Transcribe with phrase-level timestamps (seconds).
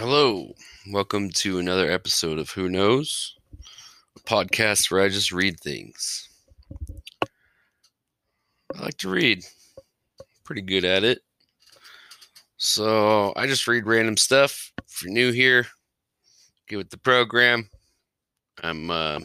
[0.00, 0.54] Hello,
[0.90, 3.36] welcome to another episode of Who Knows,
[4.16, 6.26] a podcast where I just read things.
[8.74, 9.44] I like to read,
[10.42, 11.20] pretty good at it.
[12.56, 14.72] So I just read random stuff.
[14.88, 15.66] If you're new here,
[16.66, 17.68] get with the program.
[18.62, 19.20] I'm uh,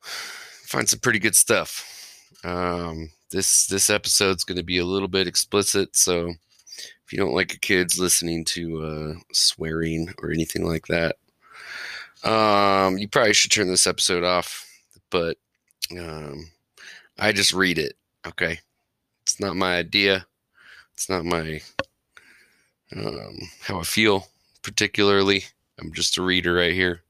[0.00, 2.20] find some pretty good stuff.
[2.44, 6.34] Um, this this episode's going to be a little bit explicit, so
[7.04, 11.16] if you don't like your kids listening to uh, swearing or anything like that,
[12.24, 14.66] um, you probably should turn this episode off.
[15.10, 15.36] But
[15.98, 16.50] um,
[17.18, 17.96] I just read it.
[18.26, 18.58] Okay,
[19.22, 20.26] it's not my idea.
[20.94, 21.60] It's not my
[22.96, 24.26] um, how I feel
[24.62, 25.44] particularly.
[25.78, 27.02] I'm just a reader right here.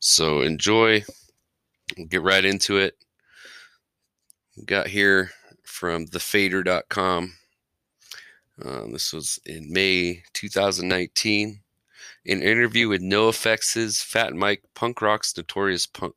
[0.00, 1.04] So enjoy.
[1.96, 2.96] We'll get right into it.
[4.64, 5.30] Got here
[5.64, 7.34] from thefader.com.
[8.64, 11.60] Um, this was in May 2019.
[12.26, 16.14] An interview with NOFX's Fat Mike, punk rock's notorious punk.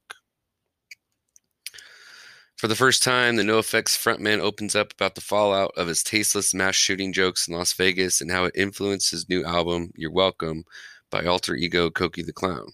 [2.58, 6.54] For the first time, the NOFX frontman opens up about the fallout of his tasteless
[6.54, 10.64] mass shooting jokes in Las Vegas and how it influenced his new album, You're Welcome,
[11.10, 12.68] by alter ego Cokie the Clown.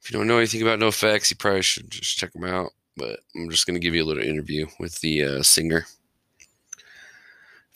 [0.00, 2.72] If you don't know anything about NOFX, you probably should just check them out.
[2.96, 5.86] But I'm just going to give you a little interview with the uh, singer.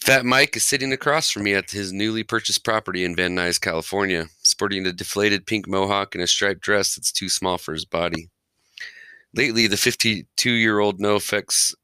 [0.03, 3.61] Fat Mike is sitting across from me at his newly purchased property in Van Nuys,
[3.61, 7.85] California, sporting a deflated pink mohawk and a striped dress that's too small for his
[7.85, 8.31] body.
[9.35, 11.75] Lately, the 52 year old NOFX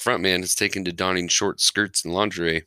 [0.00, 2.64] frontman has taken to donning short skirts and lingerie.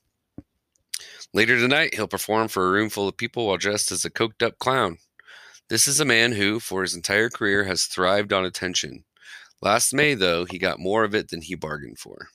[1.33, 4.45] Later tonight, he'll perform for a room full of people while dressed as a coked
[4.45, 4.99] up clown.
[5.67, 9.03] This is a man who, for his entire career, has thrived on attention.
[9.61, 12.27] Last May, though, he got more of it than he bargained for.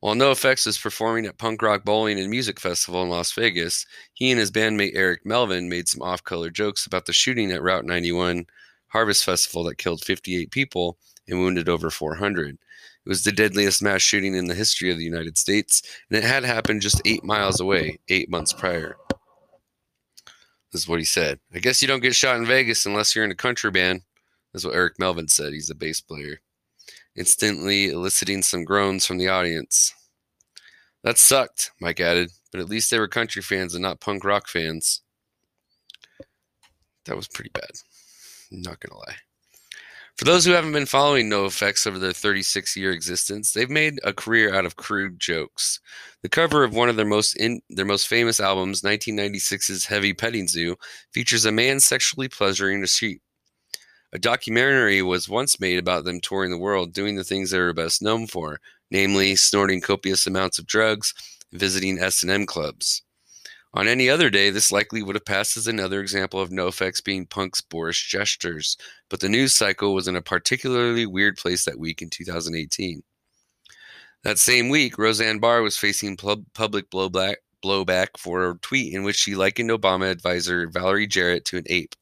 [0.00, 3.84] While NOFX was performing at Punk Rock Bowling and Music Festival in Las Vegas,
[4.14, 7.62] he and his bandmate Eric Melvin made some off color jokes about the shooting at
[7.62, 8.46] Route 91
[8.88, 10.96] Harvest Festival that killed 58 people
[11.28, 12.54] and wounded over 400.
[12.54, 16.24] It was the deadliest mass shooting in the history of the United States, and it
[16.24, 18.96] had happened just eight miles away, eight months prior.
[20.72, 21.40] This is what he said.
[21.54, 24.00] I guess you don't get shot in Vegas unless you're in a country band.
[24.54, 25.52] That's what Eric Melvin said.
[25.52, 26.40] He's a bass player
[27.16, 29.92] instantly eliciting some groans from the audience.
[31.02, 34.48] That sucked, Mike added, but at least they were country fans and not punk rock
[34.48, 35.02] fans.
[37.06, 37.70] That was pretty bad.
[38.50, 39.16] not going to lie.
[40.20, 44.12] For those who haven't been following NOFX over their 36 year existence, they've made a
[44.12, 45.80] career out of crude jokes.
[46.22, 50.46] The cover of one of their most in, their most famous albums, 1996's Heavy Petting
[50.46, 50.76] Zoo,
[51.12, 53.22] features a man sexually pleasuring a sheep.
[54.12, 57.72] A documentary was once made about them touring the world, doing the things they were
[57.72, 58.60] best known for,
[58.90, 61.14] namely snorting copious amounts of drugs,
[61.52, 63.02] visiting S&M clubs.
[63.72, 67.24] On any other day, this likely would have passed as another example of NOFX being
[67.24, 68.76] punk's boorish gestures,
[69.08, 73.04] but the news cycle was in a particularly weird place that week in 2018.
[74.24, 79.16] That same week, Roseanne Barr was facing public blowback, blowback for a tweet in which
[79.16, 81.94] she likened Obama advisor Valerie Jarrett to an ape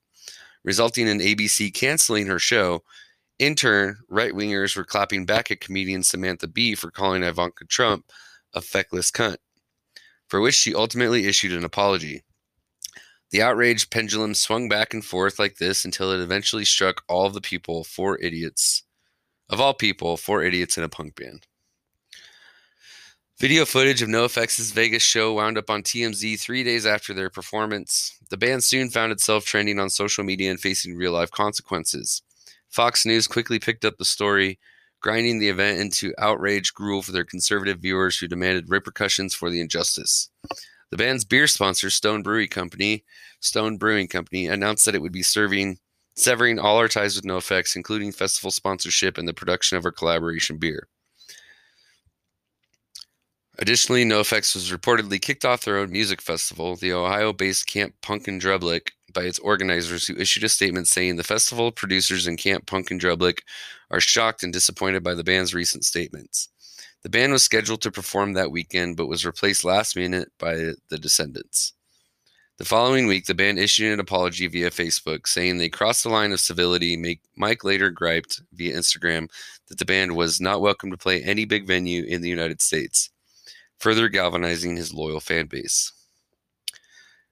[0.69, 2.83] resulting in ABC canceling her show.
[3.39, 8.05] In turn, right wingers were clapping back at comedian Samantha Bee for calling Ivanka Trump
[8.53, 9.39] a feckless cunt,
[10.29, 12.23] for which she ultimately issued an apology.
[13.31, 17.33] The outraged pendulum swung back and forth like this until it eventually struck all of
[17.33, 18.83] the people, four idiots.
[19.49, 21.47] Of all people, four idiots in a punk band.
[23.41, 28.19] Video footage of NOFX's Vegas show wound up on TMZ three days after their performance.
[28.31, 32.21] The band soon found itself trending on social media and facing real life consequences.
[32.69, 34.59] Fox News quickly picked up the story,
[35.01, 39.61] grinding the event into outrage gruel for their conservative viewers who demanded repercussions for the
[39.61, 40.31] injustice.
[40.91, 43.05] The band's beer sponsor, Stone Brewing Company,
[43.39, 45.79] Stone Brewing Company, announced that it would be serving
[46.17, 50.59] severing all our ties with NOFX, including festival sponsorship and the production of our collaboration
[50.59, 50.89] beer.
[53.61, 58.29] Additionally, NOFX was reportedly kicked off their own music festival, the Ohio based Camp Punk
[58.29, 62.67] in Drublic, by its organizers, who issued a statement saying the festival producers in Camp
[62.67, 63.41] Punk in Drublic
[63.91, 66.49] are shocked and disappointed by the band's recent statements.
[67.03, 70.55] The band was scheduled to perform that weekend, but was replaced last minute by
[70.89, 71.73] the Descendents.
[72.59, 76.33] The following week, the band issued an apology via Facebook, saying they crossed the line
[76.33, 77.19] of civility.
[77.37, 79.29] Mike later griped via Instagram
[79.69, 83.11] that the band was not welcome to play any big venue in the United States
[83.79, 85.93] further galvanizing his loyal fan base.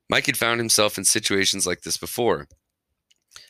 [0.08, 2.46] Mike had found himself in situations like this before.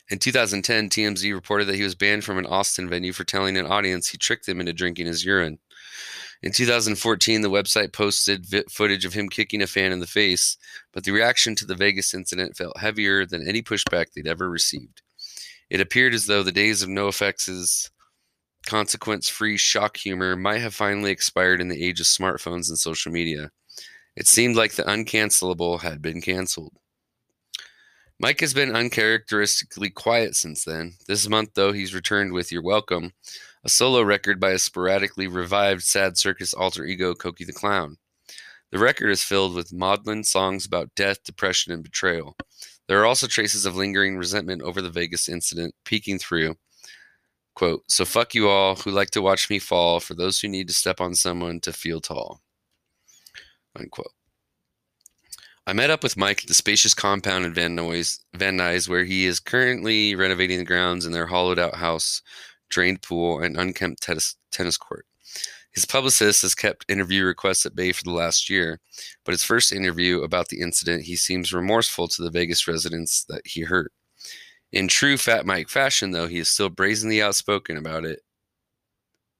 [0.09, 3.67] In 2010, TMZ reported that he was banned from an Austin venue for telling an
[3.67, 5.59] audience he tricked them into drinking his urine.
[6.41, 10.57] In 2014, the website posted vi- footage of him kicking a fan in the face,
[10.93, 15.01] but the reaction to the Vegas incident felt heavier than any pushback they'd ever received.
[15.69, 17.89] It appeared as though the days of NoFX's
[18.67, 23.11] consequence free shock humor might have finally expired in the age of smartphones and social
[23.11, 23.49] media.
[24.15, 26.73] It seemed like the uncancelable had been canceled.
[28.19, 30.95] Mike has been uncharacteristically quiet since then.
[31.07, 33.13] This month, though, he's returned with You're Welcome,
[33.63, 37.97] a solo record by a sporadically revived sad circus alter ego, Cokie the Clown.
[38.71, 42.35] The record is filled with maudlin songs about death, depression, and betrayal.
[42.87, 46.55] There are also traces of lingering resentment over the Vegas incident peeking through.
[47.57, 50.67] Quote, so fuck you all who like to watch me fall, for those who need
[50.67, 52.39] to step on someone to feel tall.
[53.75, 54.11] Unquote.
[55.65, 59.05] I met up with Mike at the spacious compound in Van Nuys, Van Nuys, where
[59.05, 62.21] he is currently renovating the grounds in their hollowed out house,
[62.69, 65.07] drained pool, and unkempt tennis, tennis court.
[65.71, 68.79] His publicist has kept interview requests at bay for the last year,
[69.25, 73.41] but his first interview about the incident, he seems remorseful to the Vegas residents that
[73.45, 73.91] he hurt.
[74.73, 78.21] In true Fat Mike fashion, though, he is still brazenly outspoken about it,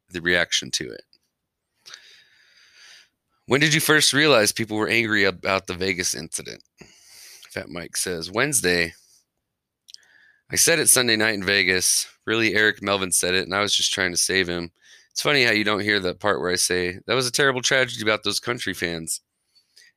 [0.10, 1.04] the reaction to it.
[3.46, 6.64] When did you first realize people were angry about the Vegas incident?
[7.50, 8.94] Fat Mike says, Wednesday.
[10.50, 12.08] I said it Sunday night in Vegas.
[12.26, 14.72] Really, Eric Melvin said it, and I was just trying to save him.
[15.12, 17.62] It's funny how you don't hear that part where I say, that was a terrible
[17.62, 19.22] tragedy about those country fans.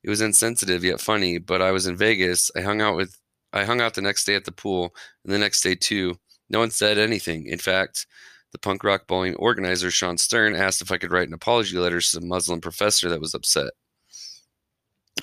[0.03, 2.51] It was insensitive yet funny, but I was in Vegas.
[2.57, 3.20] I hung out with
[3.53, 4.95] I hung out the next day at the pool,
[5.25, 6.19] and the next day too.
[6.49, 7.47] No one said anything.
[7.47, 8.07] In fact,
[8.53, 12.01] the punk rock bowling organizer, Shawn Stern, asked if I could write an apology letter
[12.01, 13.71] to some Muslim professor that was upset.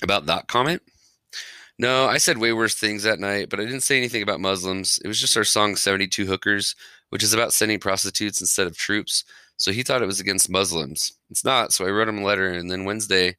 [0.02, 0.82] About that comment?
[1.80, 5.00] No, I said way worse things that night, but I didn't say anything about Muslims.
[5.04, 6.76] It was just our song 72 Hookers,
[7.10, 9.24] which is about sending prostitutes instead of troops.
[9.58, 11.14] So he thought it was against Muslims.
[11.30, 13.38] It's not, so I wrote him a letter, and then Wednesday,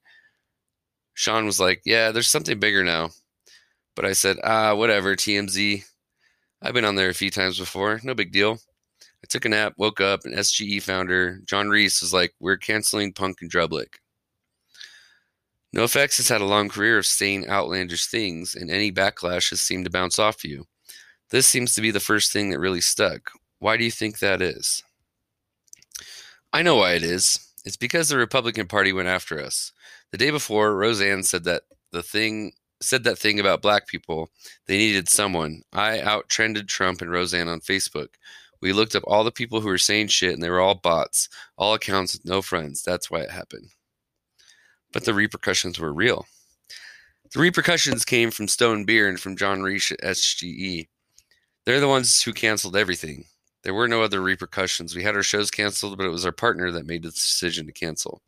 [1.14, 3.10] Shawn was like, Yeah, there's something bigger now.
[3.98, 5.82] But I said, Ah, whatever, TMZ.
[6.62, 8.00] I've been on there a few times before.
[8.04, 8.60] No big deal.
[9.02, 13.12] I took a nap, woke up, and SGE founder John Reese was like, We're canceling
[13.12, 13.94] Punk in Drublic.
[15.74, 19.84] NoFX has had a long career of saying outlandish things, and any backlash has seemed
[19.86, 20.64] to bounce off you.
[21.30, 23.32] This seems to be the first thing that really stuck.
[23.58, 24.80] Why do you think that is?
[26.52, 27.52] I know why it is.
[27.64, 29.72] It's because the Republican Party went after us.
[30.12, 34.30] The day before, Roseanne said that the thing said that thing about black people.
[34.66, 35.62] They needed someone.
[35.72, 38.08] I out trended Trump and Roseanne on Facebook.
[38.60, 41.28] We looked up all the people who were saying shit and they were all bots,
[41.56, 42.82] all accounts with no friends.
[42.82, 43.70] That's why it happened.
[44.92, 46.26] But the repercussions were real.
[47.32, 50.88] The repercussions came from Stone Beer and from John Reese at SGE.
[51.64, 53.24] They're the ones who canceled everything.
[53.62, 54.96] There were no other repercussions.
[54.96, 57.72] We had our shows canceled, but it was our partner that made the decision to
[57.72, 58.22] cancel.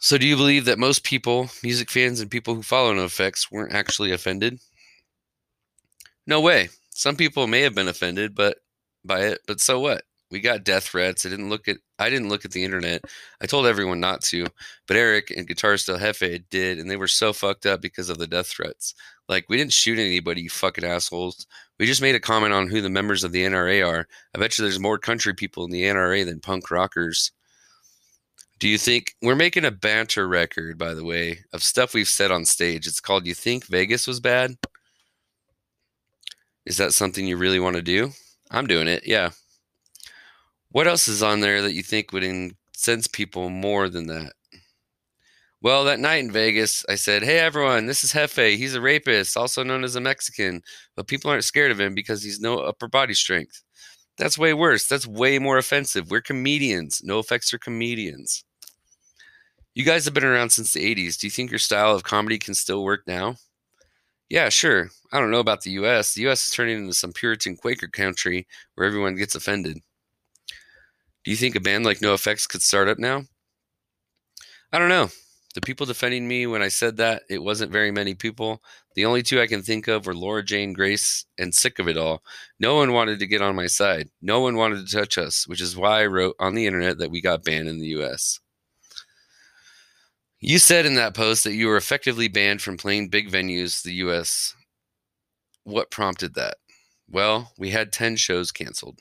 [0.00, 3.74] So, do you believe that most people, music fans, and people who follow NoFX weren't
[3.74, 4.60] actually offended?
[6.26, 6.68] No way.
[6.90, 8.58] Some people may have been offended, but
[9.04, 10.04] by it, but so what?
[10.30, 11.24] We got death threats.
[11.24, 13.02] I didn't look at I didn't look at the internet.
[13.40, 14.46] I told everyone not to,
[14.86, 18.18] but Eric and Guitarist El Hefe did, and they were so fucked up because of
[18.18, 18.94] the death threats.
[19.28, 21.46] Like we didn't shoot anybody, you fucking assholes.
[21.78, 24.06] We just made a comment on who the members of the NRA are.
[24.34, 27.32] I bet you there's more country people in the NRA than punk rockers.
[28.58, 32.32] Do you think we're making a banter record, by the way, of stuff we've said
[32.32, 32.88] on stage?
[32.88, 34.56] It's called You Think Vegas Was Bad?
[36.66, 38.10] Is that something you really want to do?
[38.50, 39.06] I'm doing it.
[39.06, 39.30] Yeah.
[40.70, 44.32] What else is on there that you think would incense people more than that?
[45.62, 48.56] Well, that night in Vegas, I said, Hey, everyone, this is Hefe.
[48.56, 50.62] He's a rapist, also known as a Mexican,
[50.96, 53.62] but people aren't scared of him because he's no upper body strength.
[54.18, 54.86] That's way worse.
[54.88, 56.10] That's way more offensive.
[56.10, 57.02] We're comedians.
[57.02, 58.44] NOFX are comedians.
[59.78, 61.16] You guys have been around since the 80s.
[61.16, 63.36] Do you think your style of comedy can still work now?
[64.28, 64.90] Yeah, sure.
[65.12, 66.14] I don't know about the US.
[66.14, 69.78] The US is turning into some Puritan Quaker country where everyone gets offended.
[71.22, 73.22] Do you think a band like NoFX could start up now?
[74.72, 75.10] I don't know.
[75.54, 78.60] The people defending me when I said that, it wasn't very many people.
[78.96, 81.96] The only two I can think of were Laura Jane Grace and Sick of It
[81.96, 82.24] All.
[82.58, 84.10] No one wanted to get on my side.
[84.22, 87.12] No one wanted to touch us, which is why I wrote on the internet that
[87.12, 88.40] we got banned in the US.
[90.40, 93.90] You said in that post that you were effectively banned from playing big venues, in
[93.90, 94.54] the US.
[95.64, 96.58] What prompted that?
[97.10, 99.00] Well, we had 10 shows canceled.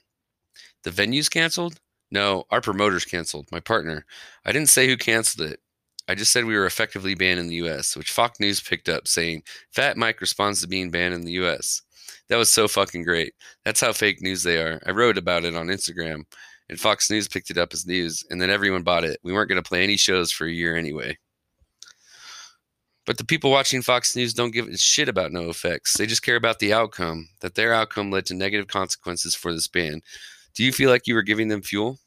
[0.84, 1.80] The venues canceled?
[2.10, 4.06] No, our promoters canceled, my partner.
[4.46, 5.60] I didn't say who canceled it.
[6.08, 9.08] I just said we were effectively banned in the US, which Fox News picked up
[9.08, 11.84] saying Fat Mike responds to being banned in the US.
[12.30, 13.34] That was so fucking great.
[13.64, 14.82] That's how fake news they are.
[14.88, 16.24] I wrote about it on Instagram.
[16.70, 19.20] and Fox News picked it up as news, and then everyone bought it.
[19.24, 21.18] We weren't going to play any shows for a year anyway.
[23.08, 25.94] But the people watching Fox News don't give a shit about NOFX.
[25.94, 29.68] They just care about the outcome, that their outcome led to negative consequences for this
[29.68, 30.04] band.
[30.54, 32.00] Do you feel like you were giving them fuel?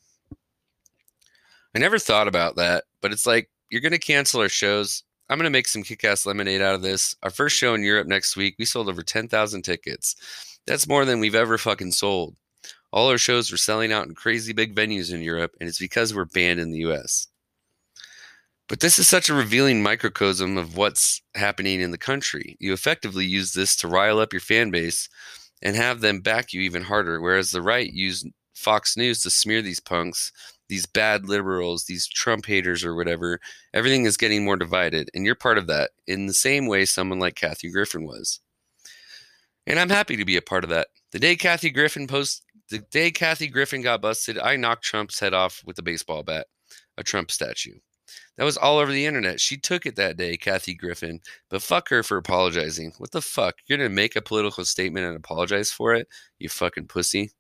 [1.75, 5.03] I never thought about that, but it's like you're going to cancel our shows.
[5.31, 7.17] I'm going to make some kick ass lemonade out of this.
[7.23, 10.17] Our first show in Europe next week, we sold over 10,000 tickets.
[10.67, 12.37] That's more than we've ever fucking sold.
[12.93, 16.13] All our shows were selling out in crazy big venues in Europe, and it's because
[16.13, 17.29] we're banned in the US.
[18.71, 22.57] But this is such a revealing microcosm of what's happening in the country.
[22.59, 25.11] You effectively use this to rile up your fan base
[25.61, 29.61] and have them back you even harder, whereas the right used Fox News to smear
[29.61, 30.33] these punks
[30.71, 33.41] these bad liberals, these Trump haters or whatever,
[33.75, 35.11] everything is getting more divided.
[35.13, 38.39] And you're part of that in the same way someone like Kathy Griffin was.
[39.67, 40.87] And I'm happy to be a part of that.
[41.11, 45.35] The day Kathy Griffin post the day Kathy Griffin got busted, I knocked Trump's head
[45.35, 46.47] off with a baseball bat,
[46.97, 47.75] a Trump statue.
[48.37, 49.41] That was all over the internet.
[49.41, 51.21] She took it that day, Kathy Griffin.
[51.49, 52.93] But fuck her for apologizing.
[52.99, 53.57] What the fuck?
[53.67, 56.09] You're gonna make a political statement and apologize for it?
[56.39, 57.33] You fucking pussy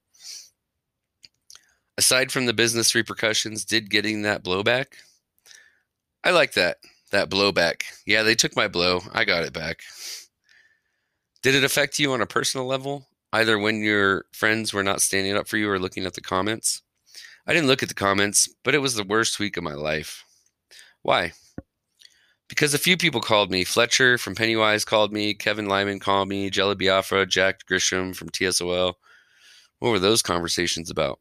[2.00, 4.86] aside from the business repercussions, did getting that blowback.
[6.24, 6.78] I like that.
[7.10, 7.82] That blowback.
[8.06, 9.02] Yeah, they took my blow.
[9.12, 9.82] I got it back.
[11.42, 13.06] Did it affect you on a personal level?
[13.34, 16.80] Either when your friends were not standing up for you or looking at the comments?
[17.46, 20.24] I didn't look at the comments, but it was the worst week of my life.
[21.02, 21.32] Why?
[22.48, 23.64] Because a few people called me.
[23.64, 25.34] Fletcher from Pennywise called me.
[25.34, 26.50] Kevin Lyman called me.
[26.50, 28.94] Jello Biafra, Jack Grisham from TSOL.
[29.78, 31.20] What were those conversations about?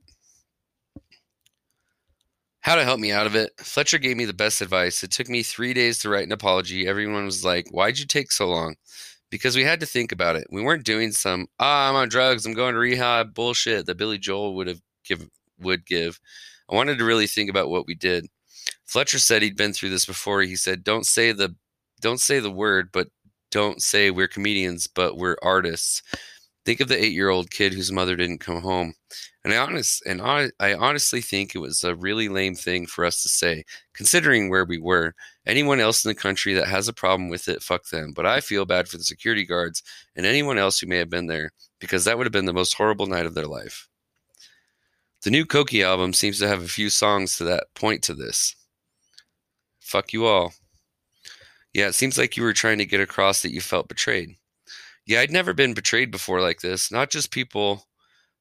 [2.62, 3.52] How to help me out of it?
[3.58, 5.02] Fletcher gave me the best advice.
[5.04, 6.88] It took me three days to write an apology.
[6.88, 8.76] Everyone was like, Why'd you take so long?
[9.30, 10.48] Because we had to think about it.
[10.52, 14.18] We weren't doing some, ah, I'm on drugs, I'm going to rehab bullshit that Billy
[14.18, 16.20] Joel would have give would give.
[16.70, 18.28] I wanted to really think about what we did.
[18.90, 20.42] Fletcher said he'd been through this before.
[20.42, 21.56] He said, Don't say the
[22.02, 23.08] don't say the word, but
[23.52, 26.02] don't say we're comedians, but we're artists.
[26.66, 28.96] Think of the eight year old kid whose mother didn't come home.
[29.44, 33.06] And I honest and I, I honestly think it was a really lame thing for
[33.06, 35.14] us to say, considering where we were.
[35.46, 38.12] Anyone else in the country that has a problem with it, fuck them.
[38.16, 39.84] But I feel bad for the security guards
[40.16, 42.74] and anyone else who may have been there, because that would have been the most
[42.74, 43.88] horrible night of their life.
[45.22, 48.56] The new Cokie album seems to have a few songs to that point to this.
[49.90, 50.54] Fuck you all.
[51.74, 54.36] Yeah, it seems like you were trying to get across that you felt betrayed.
[55.08, 56.92] Yeah, I'd never been betrayed before like this.
[56.92, 57.88] Not just people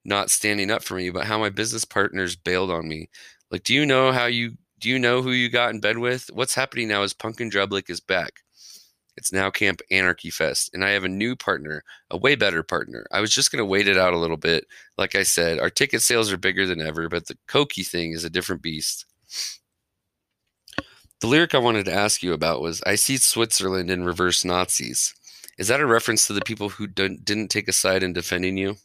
[0.05, 3.09] not standing up for me, but how my business partners bailed on me.
[3.51, 6.29] Like, do you know how you do you know who you got in bed with?
[6.35, 8.41] What's happening now is Punk in Drublic is back.
[9.17, 13.07] It's now Camp Anarchy Fest, and I have a new partner, a way better partner.
[13.11, 14.67] I was just going to wait it out a little bit.
[14.99, 18.25] Like I said, our ticket sales are bigger than ever, but the Cokie thing is
[18.25, 19.07] a different beast.
[21.21, 25.15] The lyric I wanted to ask you about was I see Switzerland in reverse Nazis.
[25.59, 28.77] Is that a reference to the people who didn't take a side in defending you?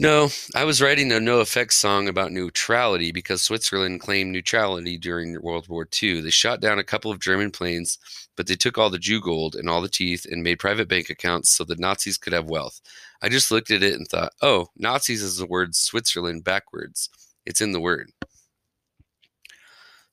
[0.00, 5.66] No, I was writing a NOFX song about neutrality because Switzerland claimed neutrality during World
[5.68, 6.20] War II.
[6.20, 7.98] They shot down a couple of German planes,
[8.36, 11.10] but they took all the Jew gold and all the teeth and made private bank
[11.10, 12.80] accounts so the Nazis could have wealth.
[13.20, 17.10] I just looked at it and thought, oh, Nazis is the word Switzerland backwards.
[17.44, 18.12] It's in the word.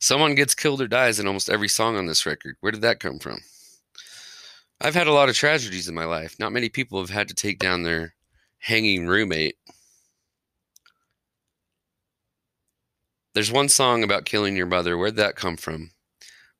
[0.05, 2.57] Someone gets killed or dies in almost every song on this record.
[2.59, 3.39] Where did that come from?
[4.79, 6.35] I've had a lot of tragedies in my life.
[6.38, 8.13] Not many people have had to take down their
[8.59, 9.55] hanging roommate.
[13.33, 14.95] There's one song about killing your mother.
[14.95, 15.89] Where'd that come from?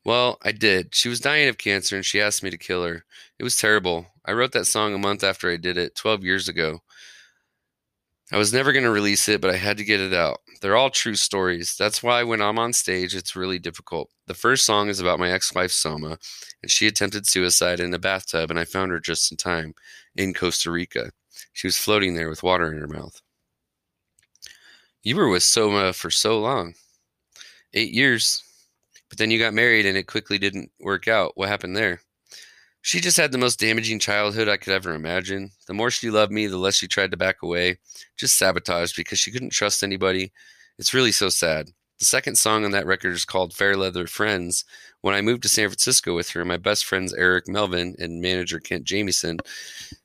[0.04, 0.96] Well, I did.
[0.96, 3.06] She was dying of cancer and she asked me to kill her.
[3.38, 4.08] It was terrible.
[4.26, 6.82] I wrote that song a month after I did it, 12 years ago.
[8.32, 10.40] I was never going to release it, but I had to get it out.
[10.62, 11.76] They're all true stories.
[11.78, 14.10] That's why when I'm on stage, it's really difficult.
[14.26, 16.18] The first song is about my ex wife, Soma,
[16.64, 19.76] and she attempted suicide in a bathtub, and I found her just in time
[20.16, 21.12] in Costa Rica.
[21.54, 23.22] She was floating there with water in her mouth.
[25.04, 26.74] You were with Soma for so long
[27.74, 28.44] eight years,
[29.10, 31.34] but then you got married and it quickly didn't work out.
[31.36, 32.02] What happened there?
[32.86, 35.50] She just had the most damaging childhood I could ever imagine.
[35.66, 37.80] The more she loved me, the less she tried to back away,
[38.16, 40.32] just sabotaged because she couldn't trust anybody.
[40.78, 41.72] It's really so sad.
[41.98, 44.66] The second song on that record is called Fair Leather Friends.
[45.02, 48.60] When I moved to San Francisco with her, my best friends Eric Melvin and manager
[48.60, 49.40] Kent Jamieson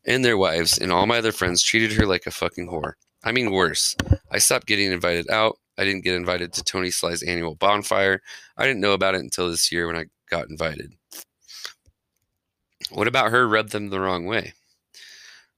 [0.07, 2.95] and their wives and all my other friends treated her like a fucking whore.
[3.23, 3.95] I mean, worse.
[4.31, 5.59] I stopped getting invited out.
[5.77, 8.23] I didn't get invited to Tony Sly's annual bonfire.
[8.57, 10.95] I didn't know about it until this year when I got invited.
[12.91, 14.55] What about her rubbed them the wrong way?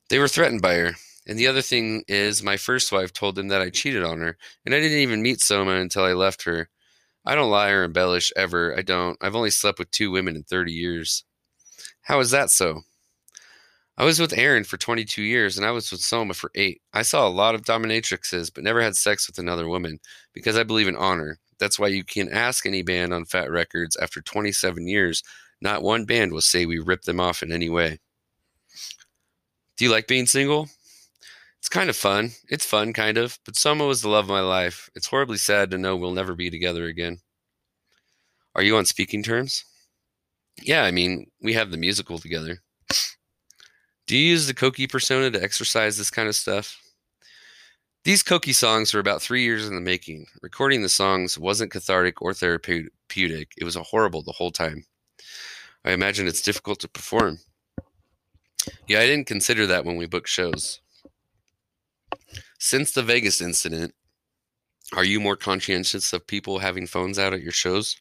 [0.09, 0.93] They were threatened by her.
[1.27, 4.37] And the other thing is, my first wife told them that I cheated on her,
[4.67, 6.69] and I didn't even meet Soma until I left her.
[7.25, 8.77] I don't lie or embellish ever.
[8.77, 9.17] I don't.
[9.21, 11.25] I've only slept with two women in 30 years.
[12.03, 12.83] How is that so?
[13.97, 16.81] I was with Erin for 22 years and I was with Soma for eight.
[16.93, 20.01] I saw a lot of dominatrixes, but never had sex with another woman
[20.33, 21.39] because I believe in honor.
[21.61, 25.23] That's why you can ask any band on Fat Wreck Chords after 27 years.
[25.63, 28.01] Not one band will say we ripped them off in any way.
[29.77, 30.69] Do you like being single?
[31.61, 32.33] It's kind of fun.
[32.49, 34.91] It's fun, kind of, but Soma was the love of my life.
[34.97, 37.19] It's horribly sad to know we'll never be together again.
[38.57, 39.65] Are you on speaking terms?
[40.61, 42.59] Yeah, I mean, we have the musical together.
[44.09, 46.77] Do you use the Cokie persona to exercise this kind of stuff?
[48.03, 50.27] These Cokie songs were about three years in the making.
[50.43, 53.53] Recording the songs wasn't cathartic or therapeutic.
[53.57, 54.85] It was horrible the whole time.
[55.85, 57.39] I imagine it's difficult to perform.
[58.87, 60.81] Yeah, I didn't consider that when we booked shows.
[62.59, 63.95] Since the Vegas incident,
[64.95, 67.97] are you more conscientious of people having phones out at your shows?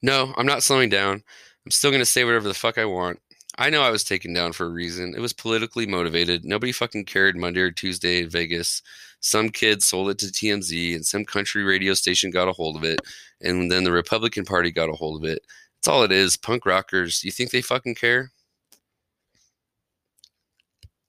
[0.00, 1.22] No, I'm not slowing down.
[1.64, 3.20] I'm still going to say whatever the fuck I want.
[3.56, 5.14] I know I was taken down for a reason.
[5.16, 6.44] It was politically motivated.
[6.44, 8.82] Nobody fucking cared Monday or Tuesday in Vegas.
[9.20, 12.84] Some kid sold it to TMZ and some country radio station got a hold of
[12.84, 13.00] it.
[13.40, 15.42] And then the Republican Party got a hold of it.
[15.84, 16.38] That's all it is.
[16.38, 17.22] Punk rockers.
[17.22, 18.32] You think they fucking care?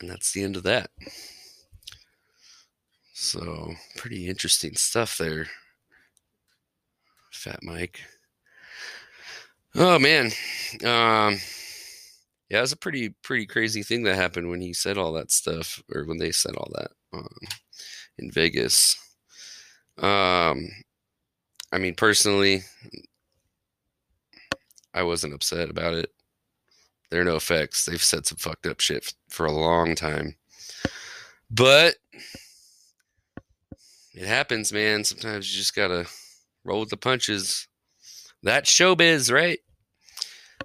[0.02, 0.90] And that's the end of that.
[3.14, 5.48] So, pretty interesting stuff there.
[7.32, 8.02] Fat Mike.
[9.76, 10.26] Oh, man.
[10.84, 11.40] Um,
[12.50, 15.32] yeah, it was a pretty pretty crazy thing that happened when he said all that
[15.32, 17.38] stuff, or when they said all that um,
[18.18, 18.98] in Vegas.
[20.00, 20.68] Um,
[21.72, 22.64] I mean, personally,
[24.96, 26.12] I wasn't upset about it.
[27.12, 27.86] There are NOFX.
[27.86, 30.38] They've said some fucked up shit for a long time,
[31.52, 31.96] but
[34.14, 35.04] it happens, man.
[35.04, 36.08] Sometimes you just gotta
[36.64, 37.68] roll with the punches.
[38.42, 39.60] That's showbiz, right?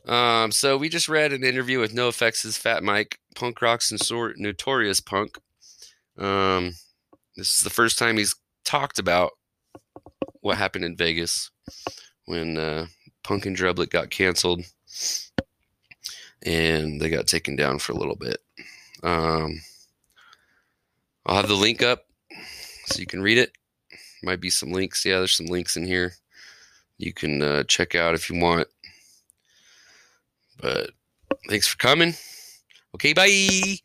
[0.06, 4.00] Um, so we just read an interview with No NOFX's Fat Mike, punk rock's and
[4.00, 5.38] sort, notorious punk.
[6.16, 6.74] Um,
[7.36, 9.32] this is the first time he's talked about
[10.40, 11.50] what happened in Vegas
[12.26, 12.86] when uh,
[13.22, 14.62] Punk in Drublic got canceled
[16.42, 18.38] and they got taken down for a little bit.
[19.02, 19.60] Um,
[21.26, 22.06] I'll have the link up
[22.86, 23.52] so you can read it.
[24.22, 25.04] Might be some links.
[25.04, 26.12] Yeah, there's some links in here.
[26.98, 28.68] You can uh, check out if you want.
[30.60, 30.90] But
[31.48, 32.14] thanks for coming.
[32.94, 33.78] Okay, bye.